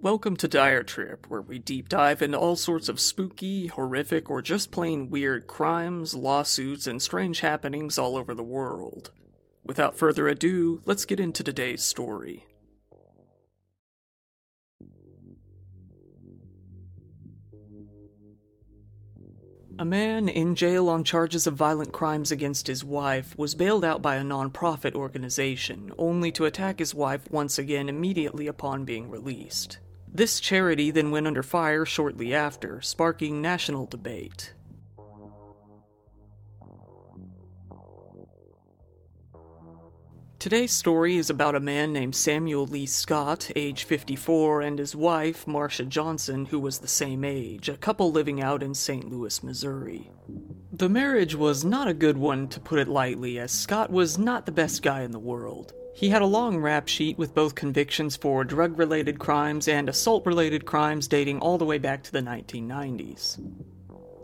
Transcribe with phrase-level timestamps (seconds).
[0.00, 4.40] Welcome to Dire Trip, where we deep dive into all sorts of spooky, horrific, or
[4.40, 9.10] just plain weird crimes, lawsuits, and strange happenings all over the world.
[9.64, 12.46] Without further ado, let's get into today's story.
[19.80, 24.00] A man in jail on charges of violent crimes against his wife was bailed out
[24.00, 29.78] by a non-profit organization, only to attack his wife once again immediately upon being released.
[30.12, 34.54] This charity then went under fire shortly after, sparking national debate.
[40.38, 45.48] Today's story is about a man named Samuel Lee Scott, age 54, and his wife,
[45.48, 49.10] Marcia Johnson, who was the same age, a couple living out in St.
[49.10, 50.12] Louis, Missouri.
[50.72, 54.46] The marriage was not a good one, to put it lightly, as Scott was not
[54.46, 55.72] the best guy in the world.
[55.98, 60.24] He had a long rap sheet with both convictions for drug related crimes and assault
[60.26, 63.40] related crimes dating all the way back to the 1990s.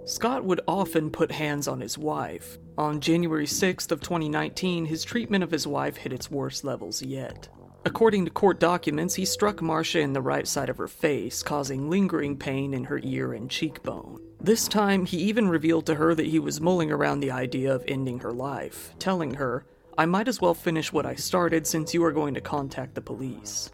[0.04, 2.58] Scott would often put hands on his wife.
[2.78, 7.48] On January 6th of 2019, his treatment of his wife hit its worst levels yet.
[7.84, 11.90] According to court documents, he struck Marcia in the right side of her face, causing
[11.90, 14.20] lingering pain in her ear and cheekbone.
[14.40, 17.84] This time, he even revealed to her that he was mulling around the idea of
[17.88, 19.66] ending her life, telling her,
[19.96, 23.00] I might as well finish what I started since you are going to contact the
[23.00, 23.70] police.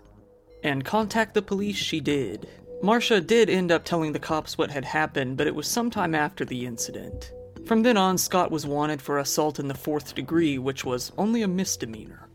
[0.62, 2.46] And contact the police she did.
[2.82, 6.44] Marcia did end up telling the cops what had happened, but it was sometime after
[6.44, 7.32] the incident.
[7.66, 11.42] From then on, Scott was wanted for assault in the fourth degree, which was only
[11.42, 12.28] a misdemeanor.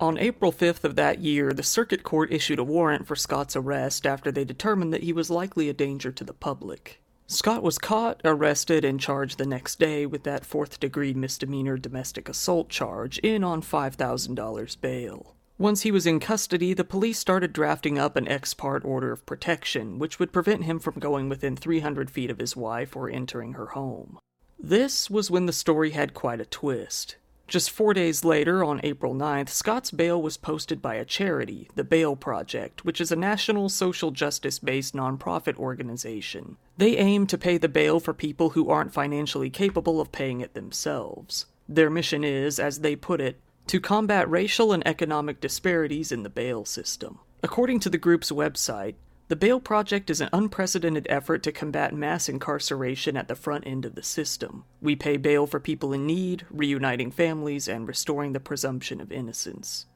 [0.00, 4.06] On April 5th of that year, the circuit court issued a warrant for Scott's arrest
[4.06, 7.02] after they determined that he was likely a danger to the public.
[7.32, 12.28] Scott was caught, arrested, and charged the next day with that fourth degree misdemeanor domestic
[12.28, 15.36] assault charge in on $5,000 bail.
[15.56, 19.24] Once he was in custody, the police started drafting up an ex parte order of
[19.26, 23.52] protection, which would prevent him from going within 300 feet of his wife or entering
[23.52, 24.18] her home.
[24.58, 27.14] This was when the story had quite a twist.
[27.50, 31.82] Just four days later, on April 9th, Scott's bail was posted by a charity, the
[31.82, 36.58] Bail Project, which is a national social justice based nonprofit organization.
[36.76, 40.54] They aim to pay the bail for people who aren't financially capable of paying it
[40.54, 41.46] themselves.
[41.68, 46.30] Their mission is, as they put it, to combat racial and economic disparities in the
[46.30, 47.18] bail system.
[47.42, 48.94] According to the group's website,
[49.30, 53.84] the Bail Project is an unprecedented effort to combat mass incarceration at the front end
[53.84, 54.64] of the system.
[54.82, 59.86] We pay bail for people in need, reuniting families, and restoring the presumption of innocence.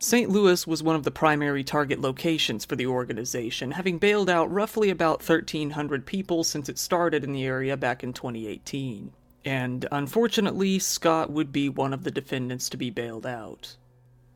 [0.00, 0.28] St.
[0.28, 4.90] Louis was one of the primary target locations for the organization, having bailed out roughly
[4.90, 9.12] about 1,300 people since it started in the area back in 2018
[9.44, 13.76] and unfortunately, Scott would be one of the defendants to be bailed out.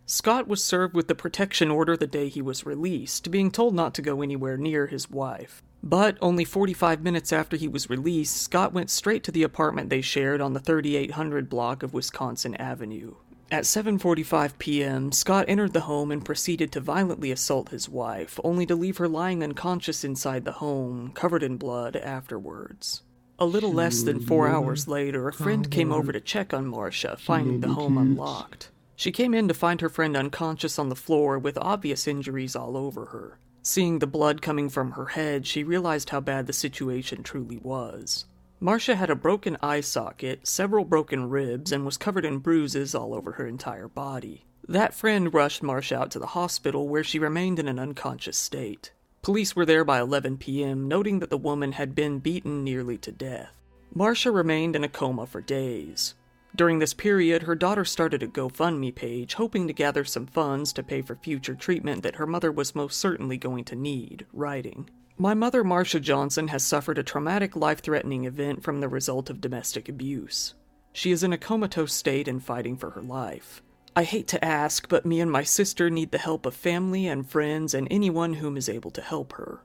[0.08, 3.92] Scott was served with the protection order the day he was released, being told not
[3.94, 5.64] to go anywhere near his wife.
[5.82, 10.00] But only 45 minutes after he was released, Scott went straight to the apartment they
[10.00, 13.16] shared on the 3800 block of Wisconsin Avenue.
[13.50, 18.66] At 7:45 p.m., Scott entered the home and proceeded to violently assault his wife, only
[18.66, 23.02] to leave her lying unconscious inside the home, covered in blood afterwards.
[23.40, 27.16] A little less than four hours later, a friend came over to check on Marcia,
[27.16, 28.70] finding the home unlocked.
[28.96, 32.76] She came in to find her friend unconscious on the floor with obvious injuries all
[32.76, 33.38] over her.
[33.62, 38.24] Seeing the blood coming from her head, she realized how bad the situation truly was.
[38.58, 43.12] Marcia had a broken eye socket, several broken ribs, and was covered in bruises all
[43.12, 44.46] over her entire body.
[44.66, 48.92] That friend rushed Marcia out to the hospital where she remained in an unconscious state.
[49.20, 53.12] Police were there by 11 p.m., noting that the woman had been beaten nearly to
[53.12, 53.52] death.
[53.94, 56.14] Marcia remained in a coma for days.
[56.54, 60.82] During this period, her daughter started a GoFundMe page, hoping to gather some funds to
[60.82, 64.88] pay for future treatment that her mother was most certainly going to need, writing.
[65.18, 69.40] My mother, Marcia Johnson, has suffered a traumatic, life threatening event from the result of
[69.40, 70.54] domestic abuse.
[70.92, 73.62] She is in a comatose state and fighting for her life.
[73.94, 77.28] I hate to ask, but me and my sister need the help of family and
[77.28, 79.62] friends and anyone whom is able to help her.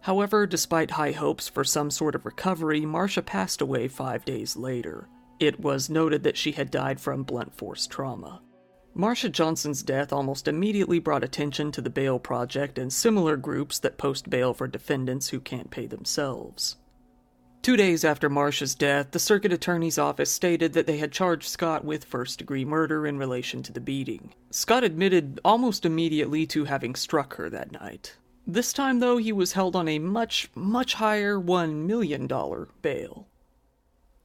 [0.00, 5.08] However, despite high hopes for some sort of recovery, Marcia passed away five days later.
[5.40, 8.42] It was noted that she had died from blunt force trauma.
[8.94, 13.98] Marcia Johnson's death almost immediately brought attention to the Bail Project and similar groups that
[13.98, 16.76] post bail for defendants who can't pay themselves.
[17.62, 21.84] Two days after Marcia's death, the circuit attorney's office stated that they had charged Scott
[21.84, 24.32] with first degree murder in relation to the beating.
[24.50, 28.16] Scott admitted almost immediately to having struck her that night.
[28.46, 32.26] This time, though, he was held on a much, much higher $1 million
[32.80, 33.28] bail.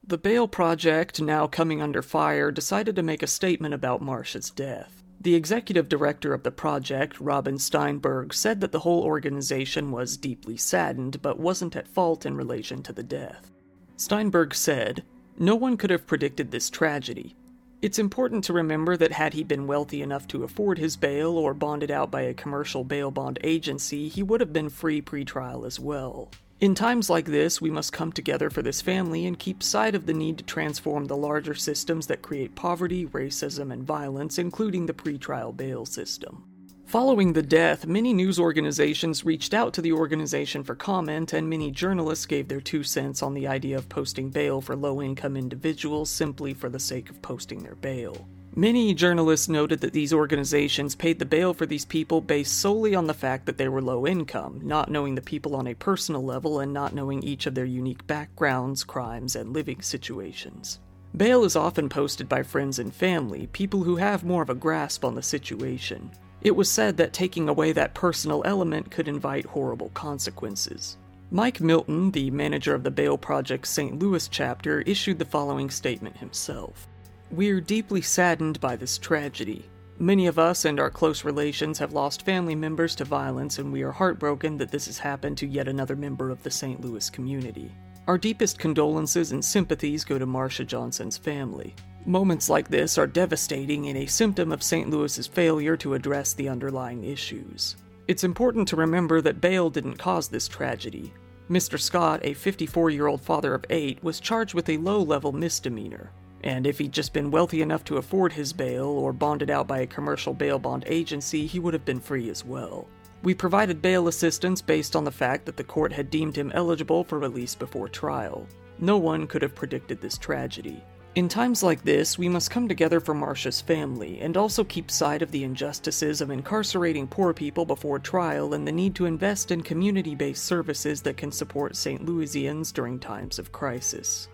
[0.05, 5.01] The Bail Project, now coming under fire, decided to make a statement about Marcia's death.
[5.21, 10.57] The executive director of the project, Robin Steinberg, said that the whole organization was deeply
[10.57, 13.49] saddened but wasn't at fault in relation to the death.
[13.95, 15.05] Steinberg said,
[15.39, 17.37] No one could have predicted this tragedy.
[17.81, 21.53] It's important to remember that had he been wealthy enough to afford his bail or
[21.53, 25.79] bonded out by a commercial bail bond agency, he would have been free pretrial as
[25.79, 26.29] well.
[26.63, 30.05] In times like this, we must come together for this family and keep sight of
[30.05, 34.93] the need to transform the larger systems that create poverty, racism, and violence, including the
[34.93, 36.45] pretrial bail system.
[36.85, 41.69] Following the death, many news organizations reached out to the organization for comment, and many
[41.69, 46.09] journalists gave their two cents on the idea of posting bail for low income individuals
[46.09, 48.25] simply for the sake of posting their bail.
[48.55, 53.07] Many journalists noted that these organizations paid the bail for these people based solely on
[53.07, 56.59] the fact that they were low income, not knowing the people on a personal level
[56.59, 60.79] and not knowing each of their unique backgrounds, crimes, and living situations.
[61.17, 65.03] Bail is often posted by friends and family, people who have more of a grasp
[65.03, 66.11] on the situation.
[66.41, 70.97] It was said that taking away that personal element could invite horrible consequences.
[71.31, 73.97] Mike Milton, the manager of the Bail Project St.
[73.97, 76.87] Louis chapter, issued the following statement himself.
[77.31, 79.65] We're deeply saddened by this tragedy.
[79.97, 83.81] Many of us and our close relations have lost family members to violence, and we
[83.81, 86.81] are heartbroken that this has happened to yet another member of the St.
[86.81, 87.71] Louis community.
[88.07, 91.75] Our deepest condolences and sympathies go to Marcia Johnson's family.
[92.05, 94.89] Moments like this are devastating and a symptom of St.
[94.89, 97.77] Louis's failure to address the underlying issues.
[98.07, 101.13] It's important to remember that bail didn't cause this tragedy.
[101.49, 101.79] Mr.
[101.79, 106.11] Scott, a 54 year old father of eight, was charged with a low level misdemeanor
[106.43, 109.79] and if he'd just been wealthy enough to afford his bail or bonded out by
[109.79, 112.87] a commercial bail bond agency, he would have been free as well.
[113.23, 117.05] We provided bail assistance based on the fact that the court had deemed him eligible
[117.05, 118.45] for release before trial.
[118.79, 120.83] No one could have predicted this tragedy.
[121.15, 125.21] In times like this, we must come together for Marcia's family and also keep sight
[125.21, 129.61] of the injustices of incarcerating poor people before trial and the need to invest in
[129.61, 132.03] community based services that can support St.
[132.03, 134.27] Louisians during times of crisis.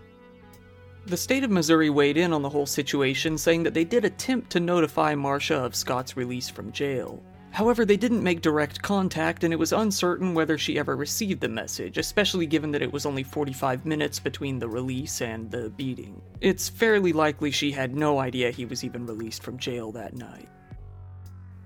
[1.06, 4.50] The state of Missouri weighed in on the whole situation, saying that they did attempt
[4.50, 7.22] to notify Marcia of Scott's release from jail.
[7.52, 11.48] However, they didn't make direct contact, and it was uncertain whether she ever received the
[11.48, 16.22] message, especially given that it was only 45 minutes between the release and the beating.
[16.40, 20.48] It's fairly likely she had no idea he was even released from jail that night.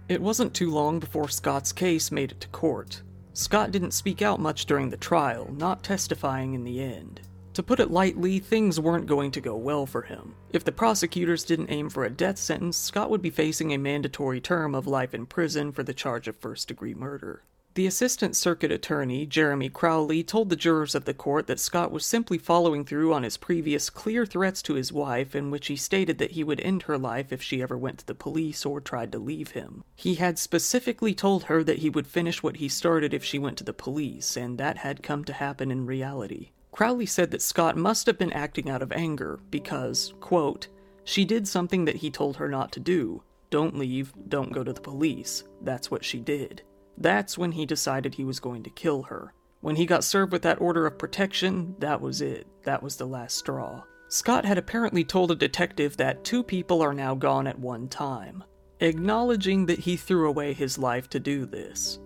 [0.08, 3.02] It wasn't too long before Scott's case made it to court.
[3.34, 7.20] Scott didn't speak out much during the trial, not testifying in the end.
[7.54, 10.34] To put it lightly, things weren't going to go well for him.
[10.52, 14.40] If the prosecutors didn't aim for a death sentence, Scott would be facing a mandatory
[14.40, 17.44] term of life in prison for the charge of first degree murder.
[17.74, 22.06] The assistant circuit attorney, Jeremy Crowley, told the jurors of the court that Scott was
[22.06, 26.18] simply following through on his previous clear threats to his wife, in which he stated
[26.18, 29.10] that he would end her life if she ever went to the police or tried
[29.10, 29.82] to leave him.
[29.96, 33.58] He had specifically told her that he would finish what he started if she went
[33.58, 36.50] to the police, and that had come to happen in reality.
[36.74, 40.66] Crowley said that Scott must have been acting out of anger because, quote,
[41.04, 43.22] she did something that he told her not to do.
[43.48, 45.44] Don't leave, don't go to the police.
[45.62, 46.62] That's what she did.
[46.98, 49.32] That's when he decided he was going to kill her.
[49.60, 52.44] When he got served with that order of protection, that was it.
[52.64, 53.84] That was the last straw.
[54.08, 58.42] Scott had apparently told a detective that two people are now gone at one time,
[58.80, 62.00] acknowledging that he threw away his life to do this.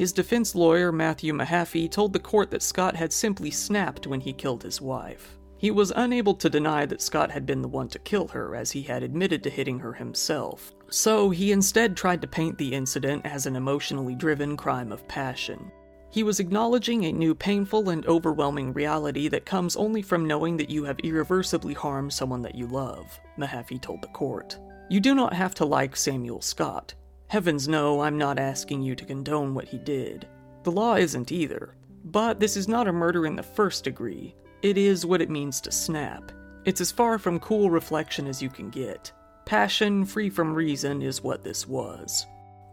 [0.00, 4.32] His defense lawyer, Matthew Mahaffey, told the court that Scott had simply snapped when he
[4.32, 5.36] killed his wife.
[5.58, 8.70] He was unable to deny that Scott had been the one to kill her, as
[8.70, 10.72] he had admitted to hitting her himself.
[10.88, 15.70] So he instead tried to paint the incident as an emotionally driven crime of passion.
[16.10, 20.70] He was acknowledging a new painful and overwhelming reality that comes only from knowing that
[20.70, 24.58] you have irreversibly harmed someone that you love, Mahaffey told the court.
[24.88, 26.94] You do not have to like Samuel Scott.
[27.30, 30.26] Heavens no, I'm not asking you to condone what he did.
[30.64, 31.76] The law isn't either.
[32.06, 34.34] But this is not a murder in the first degree.
[34.62, 36.32] It is what it means to snap.
[36.64, 39.12] It's as far from cool reflection as you can get.
[39.44, 42.26] Passion, free from reason, is what this was.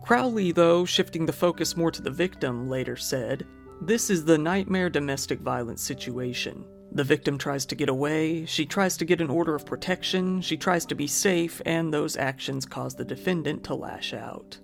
[0.03, 3.45] Crowley, though, shifting the focus more to the victim, later said,
[3.81, 6.65] This is the nightmare domestic violence situation.
[6.91, 10.57] The victim tries to get away, she tries to get an order of protection, she
[10.57, 14.59] tries to be safe, and those actions cause the defendant to lash out.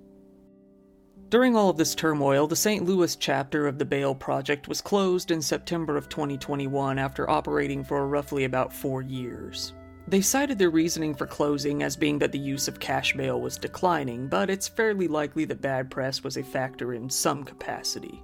[1.30, 2.86] During all of this turmoil, the St.
[2.86, 8.08] Louis chapter of the Bail Project was closed in September of 2021 after operating for
[8.08, 9.74] roughly about four years.
[10.08, 13.58] They cited their reasoning for closing as being that the use of cash bail was
[13.58, 18.22] declining, but it's fairly likely that bad press was a factor in some capacity.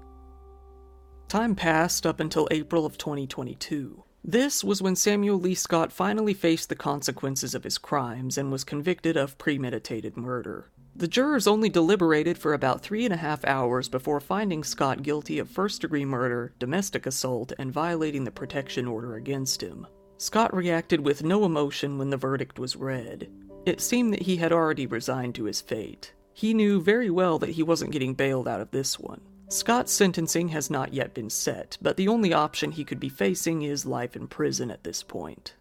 [1.29, 4.03] Time passed up until April of 2022.
[4.23, 8.63] This was when Samuel Lee Scott finally faced the consequences of his crimes and was
[8.63, 10.71] convicted of premeditated murder.
[10.95, 15.37] The jurors only deliberated for about three and a half hours before finding Scott guilty
[15.37, 19.85] of first degree murder, domestic assault, and violating the protection order against him.
[20.17, 23.29] Scott reacted with no emotion when the verdict was read.
[23.67, 26.11] It seemed that he had already resigned to his fate.
[26.33, 29.21] He knew very well that he wasn't getting bailed out of this one.
[29.51, 33.63] Scott's sentencing has not yet been set, but the only option he could be facing
[33.63, 35.55] is life in prison at this point.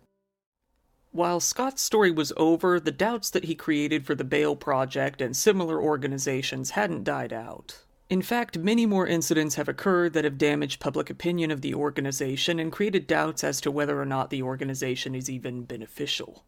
[1.10, 5.34] While Scott's story was over, the doubts that he created for the Bail Project and
[5.34, 7.80] similar organizations hadn't died out.
[8.10, 12.60] In fact, many more incidents have occurred that have damaged public opinion of the organization
[12.60, 16.44] and created doubts as to whether or not the organization is even beneficial.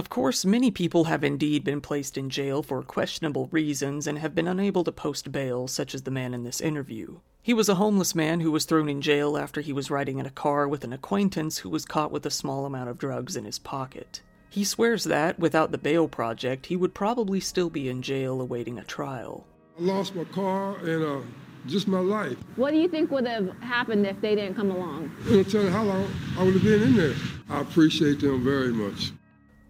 [0.00, 4.34] Of course, many people have indeed been placed in jail for questionable reasons and have
[4.34, 7.18] been unable to post bail, such as the man in this interview.
[7.42, 10.24] He was a homeless man who was thrown in jail after he was riding in
[10.24, 13.44] a car with an acquaintance who was caught with a small amount of drugs in
[13.44, 14.22] his pocket.
[14.48, 18.78] He swears that, without the bail project, he would probably still be in jail awaiting
[18.78, 19.46] a trial.
[19.78, 21.20] I lost my car and uh,
[21.66, 22.38] just my life.
[22.56, 25.14] What do you think would have happened if they didn't come along?
[25.30, 27.14] I'll tell you how long I would have been in there.
[27.50, 29.12] I appreciate them very much.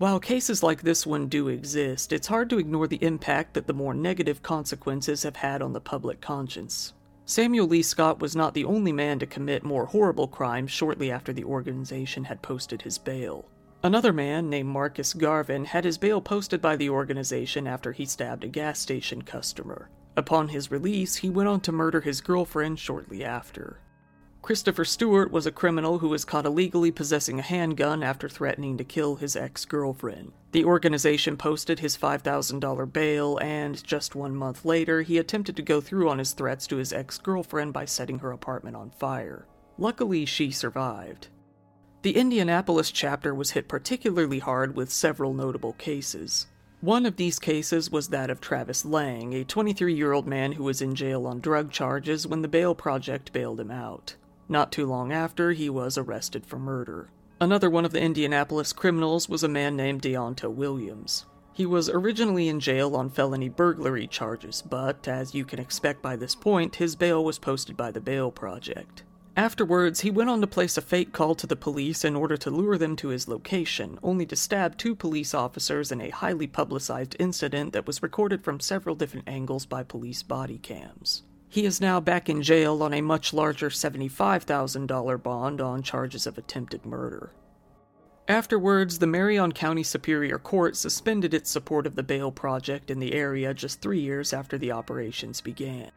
[0.01, 3.75] While cases like this one do exist, it's hard to ignore the impact that the
[3.75, 6.95] more negative consequences have had on the public conscience.
[7.27, 11.35] Samuel Lee Scott was not the only man to commit more horrible crimes shortly after
[11.35, 13.45] the organization had posted his bail.
[13.83, 18.45] Another man named Marcus Garvin had his bail posted by the organization after he stabbed
[18.45, 19.91] a gas station customer.
[20.17, 23.81] Upon his release, he went on to murder his girlfriend shortly after.
[24.43, 28.85] Christopher Stewart was a criminal who was caught illegally possessing a handgun after threatening to
[28.85, 30.33] kill his ex girlfriend.
[30.53, 35.81] The organization posted his $5,000 bail, and just one month later, he attempted to go
[35.81, 39.47] through on his threats to his ex girlfriend by setting her apartment on fire.
[39.79, 41.29] Luckily, she survived.
[42.03, 46.47] The Indianapolis chapter was hit particularly hard with several notable cases.
[46.81, 50.65] One of these cases was that of Travis Lang, a 23 year old man who
[50.65, 54.17] was in jail on drug charges when the Bail Project bailed him out.
[54.51, 57.13] Not too long after, he was arrested for murder.
[57.41, 61.25] Another one of the Indianapolis criminals was a man named Deonta Williams.
[61.53, 66.17] He was originally in jail on felony burglary charges, but, as you can expect by
[66.17, 69.05] this point, his bail was posted by the Bail Project.
[69.37, 72.51] Afterwards, he went on to place a fake call to the police in order to
[72.51, 77.15] lure them to his location, only to stab two police officers in a highly publicized
[77.21, 81.23] incident that was recorded from several different angles by police body cams.
[81.51, 86.39] He is now back in jail on a much larger $75,000 bond on charges of
[86.39, 87.33] attempted murder.
[88.29, 93.15] Afterwards, the Marion County Superior Court suspended its support of the bail project in the
[93.15, 95.91] area just three years after the operations began.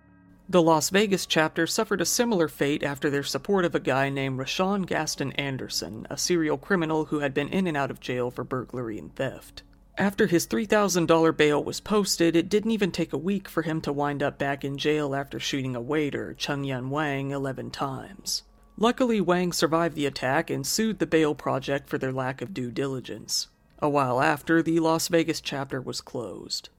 [0.49, 4.39] The Las Vegas chapter suffered a similar fate after their support of a guy named
[4.39, 8.43] Rashawn Gaston Anderson, a serial criminal who had been in and out of jail for
[8.43, 9.61] burglary and theft.
[9.97, 13.93] After his $3,000 bail was posted, it didn't even take a week for him to
[13.93, 18.41] wind up back in jail after shooting a waiter, Chung Yun Wang, 11 times.
[18.75, 22.71] Luckily, Wang survived the attack and sued the bail project for their lack of due
[22.71, 23.49] diligence.
[23.79, 26.69] A while after, the Las Vegas chapter was closed.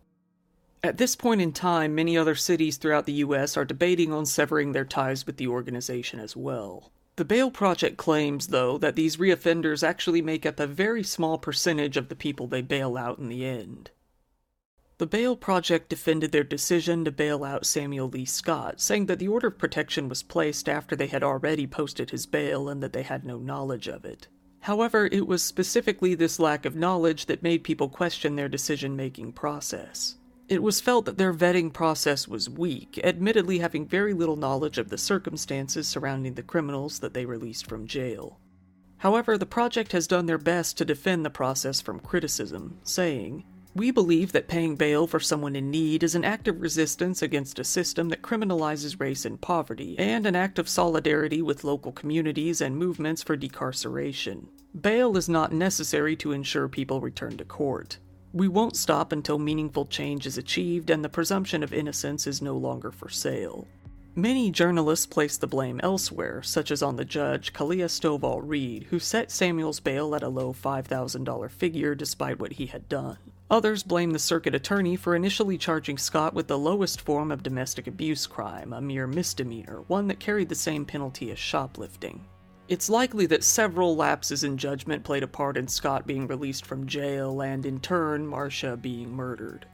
[0.82, 4.72] At this point in time, many other cities throughout the US are debating on severing
[4.72, 6.90] their ties with the organization as well.
[7.16, 11.96] The Bail Project claims, though, that these reoffenders actually make up a very small percentage
[11.96, 13.90] of the people they bail out in the end.
[14.98, 19.28] The Bail Project defended their decision to bail out Samuel Lee Scott, saying that the
[19.28, 23.02] order of protection was placed after they had already posted his bail and that they
[23.02, 24.26] had no knowledge of it.
[24.60, 29.32] However, it was specifically this lack of knowledge that made people question their decision making
[29.32, 30.16] process.
[30.46, 34.90] It was felt that their vetting process was weak, admittedly having very little knowledge of
[34.90, 38.38] the circumstances surrounding the criminals that they released from jail.
[38.98, 43.90] However, the project has done their best to defend the process from criticism, saying, We
[43.90, 47.64] believe that paying bail for someone in need is an act of resistance against a
[47.64, 52.76] system that criminalizes race and poverty, and an act of solidarity with local communities and
[52.76, 54.48] movements for decarceration.
[54.78, 57.98] Bail is not necessary to ensure people return to court.
[58.34, 62.56] We won't stop until meaningful change is achieved and the presumption of innocence is no
[62.56, 63.68] longer for sale.
[64.16, 68.98] Many journalists place the blame elsewhere, such as on the judge, Kalia Stovall Reed, who
[68.98, 73.18] set Samuel's bail at a low $5,000 figure despite what he had done.
[73.52, 77.86] Others blame the circuit attorney for initially charging Scott with the lowest form of domestic
[77.86, 82.24] abuse crime, a mere misdemeanor, one that carried the same penalty as shoplifting.
[82.66, 86.86] It's likely that several lapses in judgment played a part in Scott being released from
[86.86, 89.66] jail and, in turn, Marcia being murdered.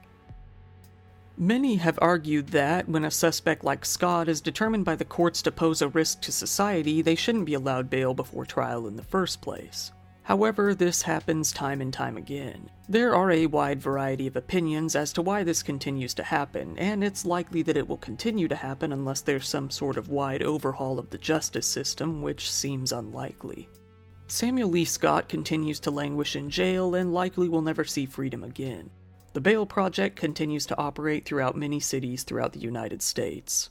[1.38, 5.52] Many have argued that, when a suspect like Scott is determined by the courts to
[5.52, 9.40] pose a risk to society, they shouldn't be allowed bail before trial in the first
[9.40, 9.92] place.
[10.30, 12.70] However, this happens time and time again.
[12.88, 17.02] There are a wide variety of opinions as to why this continues to happen, and
[17.02, 21.00] it's likely that it will continue to happen unless there's some sort of wide overhaul
[21.00, 23.68] of the justice system, which seems unlikely.
[24.28, 28.88] Samuel Lee Scott continues to languish in jail and likely will never see freedom again.
[29.32, 33.70] The Bail Project continues to operate throughout many cities throughout the United States.